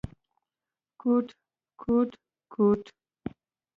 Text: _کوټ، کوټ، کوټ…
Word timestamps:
_کوټ، 1.01 1.27
کوټ، 1.81 2.09
کوټ… 2.53 2.81